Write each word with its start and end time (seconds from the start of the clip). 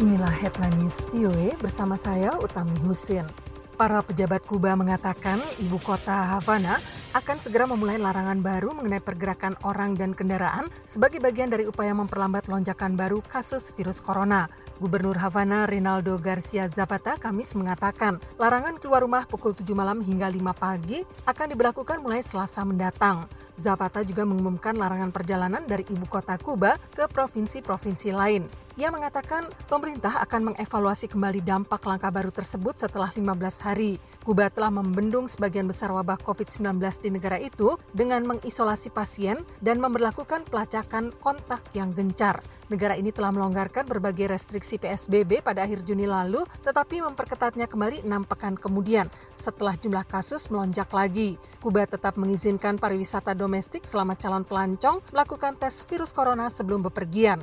Inilah 0.00 0.32
headline 0.32 0.80
news 0.80 1.04
VOA 1.12 1.60
bersama 1.60 1.92
saya 1.92 2.32
Utami 2.40 2.72
Husin. 2.88 3.28
Para 3.76 4.00
pejabat 4.00 4.40
Kuba 4.48 4.72
mengatakan 4.72 5.36
ibu 5.60 5.76
kota 5.76 6.24
Havana 6.24 6.80
akan 7.10 7.42
segera 7.42 7.66
memulai 7.66 7.98
larangan 7.98 8.38
baru 8.38 8.70
mengenai 8.70 9.02
pergerakan 9.02 9.58
orang 9.66 9.98
dan 9.98 10.14
kendaraan 10.14 10.70
sebagai 10.86 11.18
bagian 11.18 11.50
dari 11.50 11.66
upaya 11.66 11.90
memperlambat 11.90 12.46
lonjakan 12.46 12.94
baru 12.94 13.18
kasus 13.26 13.74
virus 13.74 13.98
corona. 13.98 14.46
Gubernur 14.78 15.18
Havana 15.18 15.66
Rinaldo 15.66 16.22
Garcia 16.22 16.70
Zapata 16.70 17.18
Kamis 17.18 17.58
mengatakan 17.58 18.22
larangan 18.38 18.78
keluar 18.78 19.02
rumah 19.02 19.26
pukul 19.26 19.58
7 19.58 19.66
malam 19.74 19.98
hingga 20.06 20.30
5 20.30 20.38
pagi 20.54 21.02
akan 21.26 21.46
diberlakukan 21.50 21.98
mulai 21.98 22.22
Selasa 22.22 22.62
mendatang. 22.62 23.26
Zapata 23.60 24.00
juga 24.00 24.24
mengumumkan 24.24 24.72
larangan 24.72 25.12
perjalanan 25.12 25.66
dari 25.68 25.84
ibu 25.92 26.08
kota 26.08 26.40
Kuba 26.40 26.80
ke 26.96 27.04
provinsi-provinsi 27.10 28.08
lain. 28.08 28.48
Ia 28.80 28.88
mengatakan 28.88 29.44
pemerintah 29.68 30.24
akan 30.24 30.54
mengevaluasi 30.54 31.12
kembali 31.12 31.44
dampak 31.44 31.84
langkah 31.84 32.08
baru 32.08 32.32
tersebut 32.32 32.80
setelah 32.80 33.12
15 33.12 33.36
hari. 33.60 34.00
Kuba 34.24 34.48
telah 34.48 34.72
membendung 34.72 35.28
sebagian 35.28 35.68
besar 35.68 35.92
wabah 35.92 36.16
COVID-19 36.24 36.80
di 37.00 37.10
negara 37.10 37.40
itu 37.40 37.80
dengan 37.96 38.22
mengisolasi 38.28 38.92
pasien 38.92 39.40
dan 39.58 39.80
memperlakukan 39.80 40.46
pelacakan 40.46 41.10
kontak 41.20 41.64
yang 41.72 41.90
gencar. 41.96 42.44
Negara 42.70 42.94
ini 42.94 43.10
telah 43.10 43.34
melonggarkan 43.34 43.82
berbagai 43.82 44.30
restriksi 44.30 44.78
PSBB 44.78 45.42
pada 45.42 45.66
akhir 45.66 45.82
Juni 45.82 46.06
lalu, 46.06 46.46
tetapi 46.62 47.02
memperketatnya 47.02 47.66
kembali 47.66 48.06
enam 48.06 48.22
pekan 48.22 48.54
kemudian 48.54 49.10
setelah 49.34 49.74
jumlah 49.74 50.06
kasus 50.06 50.46
melonjak 50.46 50.86
lagi. 50.94 51.34
Kuba 51.58 51.90
tetap 51.90 52.14
mengizinkan 52.14 52.78
pariwisata 52.78 53.34
domestik 53.34 53.82
selama 53.82 54.14
calon 54.14 54.46
pelancong 54.46 55.02
melakukan 55.10 55.58
tes 55.58 55.82
virus 55.90 56.14
corona 56.14 56.46
sebelum 56.46 56.86
bepergian. 56.86 57.42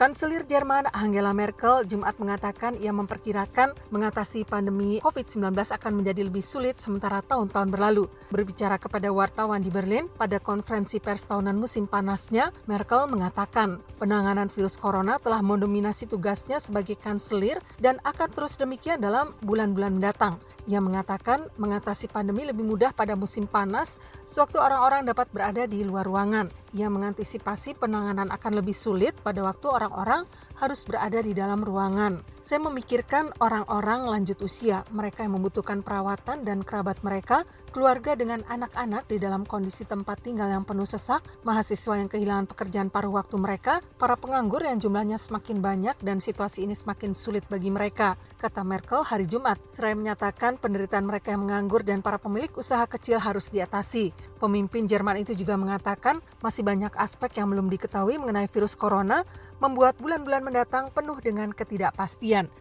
Kanselir 0.00 0.48
Jerman 0.48 0.88
Angela 0.96 1.36
Merkel 1.36 1.84
Jumat 1.84 2.16
mengatakan 2.16 2.72
ia 2.80 2.88
memperkirakan 2.88 3.76
mengatasi 3.92 4.48
pandemi 4.48 4.96
COVID-19 5.04 5.52
akan 5.52 5.92
menjadi 5.92 6.24
lebih 6.24 6.40
sulit 6.40 6.80
sementara 6.80 7.20
tahun-tahun 7.20 7.68
berlalu. 7.68 8.08
Berbicara 8.32 8.80
kepada 8.80 9.12
wartawan 9.12 9.60
di 9.60 9.68
Berlin 9.68 10.08
pada 10.08 10.40
konferensi 10.40 11.04
pers 11.04 11.28
tahunan 11.28 11.52
musim 11.52 11.84
panasnya, 11.84 12.48
Merkel 12.64 13.12
mengatakan 13.12 13.84
penanganan 14.00 14.48
virus 14.48 14.80
corona 14.80 15.20
telah 15.20 15.44
mendominasi 15.44 16.08
tugasnya 16.08 16.64
sebagai 16.64 16.96
kanselir 16.96 17.60
dan 17.76 18.00
akan 18.00 18.32
terus 18.32 18.56
demikian 18.56 19.04
dalam 19.04 19.36
bulan-bulan 19.44 20.00
mendatang. 20.00 20.40
Ia 20.70 20.78
mengatakan 20.78 21.50
mengatasi 21.58 22.06
pandemi 22.06 22.46
lebih 22.46 22.62
mudah 22.62 22.94
pada 22.94 23.18
musim 23.18 23.50
panas 23.50 23.98
sewaktu 24.22 24.62
orang-orang 24.62 25.02
dapat 25.02 25.26
berada 25.34 25.66
di 25.66 25.82
luar 25.82 26.06
ruangan. 26.06 26.46
Ia 26.70 26.86
mengantisipasi 26.86 27.74
penanganan 27.74 28.30
akan 28.30 28.62
lebih 28.62 28.70
sulit 28.78 29.18
pada 29.18 29.42
waktu 29.42 29.66
orang-orang 29.66 30.22
harus 30.62 30.86
berada 30.86 31.18
di 31.18 31.34
dalam 31.34 31.64
ruangan. 31.64 32.22
Saya 32.38 32.60
memikirkan 32.62 33.32
orang-orang 33.40 34.06
lanjut 34.06 34.38
usia, 34.44 34.84
mereka 34.92 35.24
yang 35.24 35.40
membutuhkan 35.40 35.80
perawatan 35.80 36.44
dan 36.44 36.60
kerabat 36.60 37.00
mereka, 37.00 37.48
keluarga 37.72 38.12
dengan 38.12 38.44
anak-anak 38.44 39.08
di 39.08 39.16
dalam 39.16 39.48
kondisi 39.48 39.88
tempat 39.88 40.20
tinggal 40.20 40.52
yang 40.52 40.68
penuh 40.68 40.84
sesak, 40.84 41.24
mahasiswa 41.48 41.96
yang 41.96 42.12
kehilangan 42.12 42.46
pekerjaan 42.46 42.92
paruh 42.92 43.16
waktu 43.16 43.40
mereka, 43.40 43.80
para 43.96 44.20
penganggur 44.20 44.60
yang 44.60 44.76
jumlahnya 44.76 45.16
semakin 45.16 45.64
banyak 45.64 45.96
dan 46.04 46.20
situasi 46.20 46.68
ini 46.68 46.76
semakin 46.76 47.16
sulit 47.16 47.42
bagi 47.48 47.72
mereka, 47.72 48.20
kata 48.36 48.60
Merkel 48.60 49.00
hari 49.00 49.24
Jumat. 49.24 49.56
Seraya 49.64 49.96
menyatakan 49.96 50.59
penderitaan 50.60 51.08
mereka 51.08 51.32
yang 51.32 51.48
menganggur 51.48 51.80
dan 51.80 52.04
para 52.04 52.20
pemilik 52.20 52.52
usaha 52.54 52.84
kecil 52.84 53.16
harus 53.16 53.48
diatasi. 53.48 54.12
Pemimpin 54.36 54.84
Jerman 54.84 55.24
itu 55.24 55.32
juga 55.32 55.56
mengatakan 55.56 56.20
masih 56.44 56.60
banyak 56.60 56.92
aspek 57.00 57.40
yang 57.40 57.48
belum 57.48 57.72
diketahui 57.72 58.20
mengenai 58.20 58.46
virus 58.52 58.76
corona, 58.76 59.24
membuat 59.58 59.96
bulan-bulan 59.96 60.44
mendatang 60.44 60.92
penuh 60.92 61.16
dengan 61.18 61.50
ketidakpastian. 61.50 62.52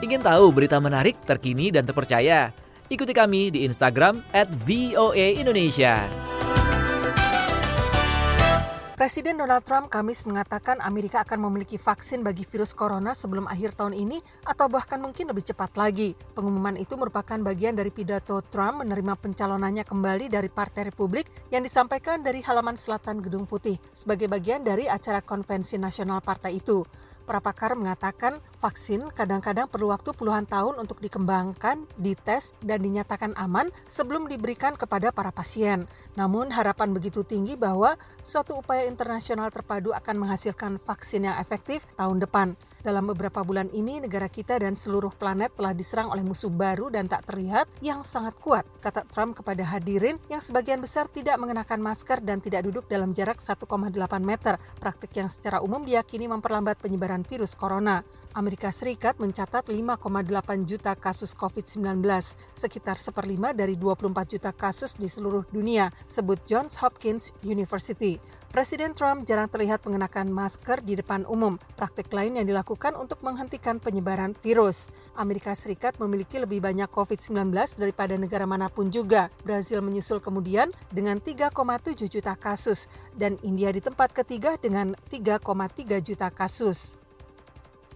Ingin 0.00 0.24
tahu 0.24 0.48
berita 0.50 0.80
menarik, 0.80 1.20
terkini, 1.28 1.68
dan 1.68 1.84
terpercaya? 1.84 2.56
Ikuti 2.88 3.12
kami 3.12 3.52
di 3.52 3.68
Instagram 3.68 4.24
at 4.32 4.48
VOA 4.64 5.36
Indonesia. 5.36 6.08
Presiden 9.08 9.40
Donald 9.40 9.64
Trump 9.64 9.88
Kamis 9.88 10.28
mengatakan 10.28 10.84
Amerika 10.84 11.24
akan 11.24 11.48
memiliki 11.48 11.80
vaksin 11.80 12.20
bagi 12.20 12.44
virus 12.44 12.76
corona 12.76 13.16
sebelum 13.16 13.48
akhir 13.48 13.72
tahun 13.72 13.96
ini 13.96 14.20
atau 14.44 14.68
bahkan 14.68 15.00
mungkin 15.00 15.32
lebih 15.32 15.48
cepat 15.48 15.80
lagi. 15.80 16.12
Pengumuman 16.36 16.76
itu 16.76 16.92
merupakan 16.92 17.40
bagian 17.40 17.72
dari 17.72 17.88
pidato 17.88 18.36
Trump 18.52 18.84
menerima 18.84 19.16
pencalonannya 19.16 19.88
kembali 19.88 20.28
dari 20.28 20.52
Partai 20.52 20.92
Republik 20.92 21.24
yang 21.48 21.64
disampaikan 21.64 22.20
dari 22.20 22.44
halaman 22.44 22.76
selatan 22.76 23.24
Gedung 23.24 23.48
Putih 23.48 23.80
sebagai 23.96 24.28
bagian 24.28 24.60
dari 24.60 24.84
acara 24.84 25.24
konvensi 25.24 25.80
nasional 25.80 26.20
partai 26.20 26.60
itu. 26.60 26.84
Para 27.28 27.44
pakar 27.44 27.76
mengatakan 27.76 28.40
vaksin 28.56 29.12
kadang-kadang 29.12 29.68
perlu 29.68 29.92
waktu 29.92 30.16
puluhan 30.16 30.48
tahun 30.48 30.80
untuk 30.80 30.96
dikembangkan, 31.04 31.84
dites, 32.00 32.56
dan 32.64 32.80
dinyatakan 32.80 33.36
aman 33.36 33.68
sebelum 33.84 34.32
diberikan 34.32 34.72
kepada 34.80 35.12
para 35.12 35.28
pasien. 35.28 35.84
Namun 36.16 36.48
harapan 36.48 36.88
begitu 36.96 37.20
tinggi 37.28 37.52
bahwa 37.52 38.00
suatu 38.24 38.56
upaya 38.56 38.88
internasional 38.88 39.52
terpadu 39.52 39.92
akan 39.92 40.24
menghasilkan 40.24 40.80
vaksin 40.80 41.28
yang 41.28 41.36
efektif 41.36 41.84
tahun 42.00 42.24
depan. 42.24 42.56
Dalam 42.78 43.10
beberapa 43.10 43.42
bulan 43.42 43.66
ini, 43.74 43.98
negara 43.98 44.30
kita 44.30 44.62
dan 44.62 44.78
seluruh 44.78 45.10
planet 45.10 45.50
telah 45.58 45.74
diserang 45.74 46.14
oleh 46.14 46.22
musuh 46.22 46.46
baru 46.46 46.86
dan 46.94 47.10
tak 47.10 47.26
terlihat 47.26 47.66
yang 47.82 48.06
sangat 48.06 48.38
kuat, 48.38 48.62
kata 48.78 49.02
Trump 49.10 49.34
kepada 49.34 49.66
hadirin 49.66 50.14
yang 50.30 50.38
sebagian 50.38 50.78
besar 50.78 51.10
tidak 51.10 51.42
mengenakan 51.42 51.82
masker 51.82 52.22
dan 52.22 52.38
tidak 52.38 52.62
duduk 52.70 52.86
dalam 52.86 53.10
jarak 53.10 53.42
1,8 53.42 53.66
meter, 54.22 54.62
praktik 54.78 55.10
yang 55.18 55.26
secara 55.26 55.58
umum 55.58 55.82
diyakini 55.82 56.30
memperlambat 56.30 56.78
penyebaran 56.78 57.26
virus 57.26 57.58
corona. 57.58 58.06
Amerika 58.38 58.70
Serikat 58.70 59.18
mencatat 59.18 59.66
5,8 59.66 60.62
juta 60.62 60.94
kasus 60.94 61.34
COVID-19, 61.34 61.98
sekitar 62.54 63.02
seperlima 63.02 63.50
dari 63.50 63.74
24 63.74 64.38
juta 64.38 64.54
kasus 64.54 64.94
di 64.94 65.10
seluruh 65.10 65.42
dunia, 65.50 65.90
sebut 66.06 66.38
Johns 66.46 66.78
Hopkins 66.78 67.34
University. 67.42 68.22
Presiden 68.48 68.96
Trump 68.96 69.28
jarang 69.28 69.44
terlihat 69.44 69.84
mengenakan 69.84 70.32
masker 70.32 70.80
di 70.80 70.96
depan 70.96 71.28
umum, 71.28 71.60
praktik 71.76 72.08
lain 72.08 72.40
yang 72.40 72.48
dilakukan 72.48 72.96
untuk 72.96 73.20
menghentikan 73.20 73.76
penyebaran 73.76 74.32
virus. 74.40 74.88
Amerika 75.20 75.52
Serikat 75.52 76.00
memiliki 76.00 76.40
lebih 76.40 76.64
banyak 76.64 76.88
COVID-19 76.88 77.52
daripada 77.76 78.16
negara 78.16 78.48
mana 78.48 78.72
pun 78.72 78.88
juga. 78.88 79.28
Brazil 79.44 79.84
menyusul 79.84 80.24
kemudian 80.24 80.72
dengan 80.88 81.20
3,7 81.20 82.08
juta 82.08 82.32
kasus, 82.40 82.88
dan 83.20 83.36
India 83.44 83.68
di 83.68 83.84
tempat 83.84 84.16
ketiga 84.16 84.56
dengan 84.56 84.96
3,3 85.12 86.00
juta 86.00 86.32
kasus. 86.32 86.96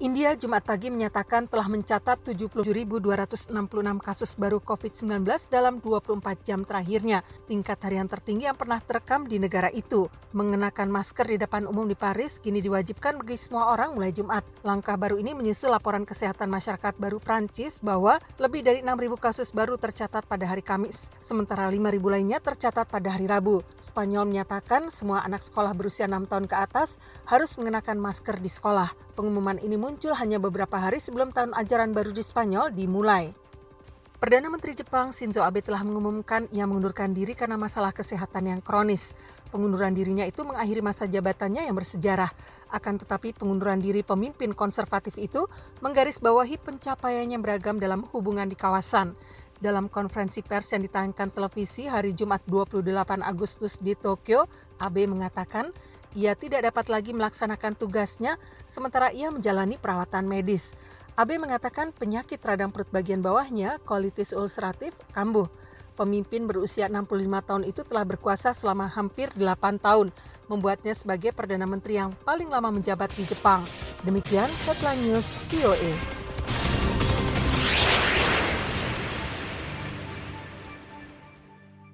India 0.02 0.34
Jumat 0.34 0.66
pagi 0.66 0.90
menyatakan 0.90 1.46
telah 1.46 1.70
mencatat 1.70 2.26
77.266 2.26 3.54
kasus 4.02 4.34
baru 4.34 4.58
COVID-19 4.58 5.22
dalam 5.46 5.78
24 5.78 6.42
jam 6.42 6.66
terakhirnya, 6.66 7.22
tingkat 7.46 7.78
harian 7.86 8.10
tertinggi 8.10 8.50
yang 8.50 8.58
pernah 8.58 8.82
terekam 8.82 9.30
di 9.30 9.38
negara 9.38 9.70
itu. 9.70 10.10
Mengenakan 10.34 10.90
masker 10.90 11.30
di 11.30 11.38
depan 11.38 11.70
umum 11.70 11.86
di 11.86 11.94
Paris 11.94 12.42
kini 12.42 12.58
diwajibkan 12.58 13.22
bagi 13.22 13.38
semua 13.38 13.70
orang 13.70 13.94
mulai 13.94 14.10
Jumat. 14.10 14.42
Langkah 14.66 14.98
baru 14.98 15.22
ini 15.22 15.38
menyusul 15.38 15.70
laporan 15.70 16.02
kesehatan 16.02 16.50
masyarakat 16.50 16.98
baru 16.98 17.22
Prancis 17.22 17.78
bahwa 17.78 18.18
lebih 18.42 18.66
dari 18.66 18.82
6.000 18.82 19.06
kasus 19.22 19.54
baru 19.54 19.78
tercatat 19.78 20.26
pada 20.26 20.50
hari 20.50 20.66
Kamis, 20.66 21.14
sementara 21.22 21.70
5.000 21.70 21.78
lainnya 22.10 22.42
tercatat 22.42 22.90
pada 22.90 23.06
hari 23.06 23.30
Rabu. 23.30 23.62
Spanyol 23.78 24.26
menyatakan 24.26 24.90
semua 24.90 25.22
anak 25.22 25.46
sekolah 25.46 25.70
berusia 25.78 26.10
6 26.10 26.26
tahun 26.26 26.50
ke 26.50 26.58
atas 26.58 26.98
harus 27.30 27.54
mengenakan 27.54 28.02
masker 28.02 28.42
di 28.42 28.50
sekolah. 28.50 29.11
Pengumuman 29.12 29.60
ini 29.60 29.76
muncul 29.76 30.16
hanya 30.16 30.40
beberapa 30.40 30.80
hari 30.80 30.96
sebelum 30.96 31.36
tahun 31.36 31.52
ajaran 31.52 31.92
baru 31.92 32.16
di 32.16 32.24
Spanyol 32.24 32.72
dimulai. 32.72 33.36
Perdana 34.16 34.48
Menteri 34.48 34.72
Jepang 34.72 35.12
Shinzo 35.12 35.44
Abe 35.44 35.60
telah 35.60 35.84
mengumumkan 35.84 36.48
ia 36.48 36.64
mengundurkan 36.64 37.12
diri 37.12 37.36
karena 37.36 37.60
masalah 37.60 37.92
kesehatan 37.92 38.48
yang 38.48 38.60
kronis. 38.64 39.12
Pengunduran 39.52 39.92
dirinya 39.92 40.24
itu 40.24 40.46
mengakhiri 40.48 40.80
masa 40.80 41.04
jabatannya 41.04 41.68
yang 41.68 41.76
bersejarah. 41.76 42.32
Akan 42.72 42.96
tetapi 42.96 43.36
pengunduran 43.36 43.82
diri 43.84 44.00
pemimpin 44.00 44.56
konservatif 44.56 45.20
itu 45.20 45.44
menggarisbawahi 45.84 46.56
pencapaiannya 46.56 47.36
beragam 47.36 47.76
dalam 47.76 48.08
hubungan 48.16 48.48
di 48.48 48.56
kawasan. 48.56 49.12
Dalam 49.60 49.92
konferensi 49.92 50.40
pers 50.40 50.72
yang 50.72 50.88
ditayangkan 50.88 51.28
televisi 51.36 51.84
hari 51.84 52.16
Jumat 52.16 52.40
28 52.48 53.20
Agustus 53.20 53.76
di 53.76 53.92
Tokyo, 53.92 54.48
Abe 54.80 55.04
mengatakan 55.04 55.68
ia 56.12 56.36
tidak 56.36 56.68
dapat 56.68 56.92
lagi 56.92 57.10
melaksanakan 57.16 57.76
tugasnya 57.76 58.36
sementara 58.68 59.12
ia 59.12 59.32
menjalani 59.32 59.80
perawatan 59.80 60.28
medis. 60.28 60.76
AB 61.12 61.36
mengatakan 61.36 61.92
penyakit 61.92 62.40
radang 62.40 62.72
perut 62.72 62.88
bagian 62.88 63.20
bawahnya, 63.20 63.76
kolitis 63.84 64.32
ulceratif, 64.32 64.96
kambuh. 65.12 65.48
Pemimpin 65.92 66.48
berusia 66.48 66.88
65 66.88 67.44
tahun 67.44 67.64
itu 67.68 67.84
telah 67.84 68.08
berkuasa 68.08 68.56
selama 68.56 68.88
hampir 68.88 69.28
8 69.36 69.76
tahun, 69.76 70.08
membuatnya 70.48 70.96
sebagai 70.96 71.36
Perdana 71.36 71.68
Menteri 71.68 72.00
yang 72.00 72.16
paling 72.24 72.48
lama 72.48 72.72
menjabat 72.72 73.12
di 73.12 73.28
Jepang. 73.28 73.68
Demikian 74.00 74.48
Headline 74.64 75.04
News 75.04 75.36
VOA. 75.52 76.21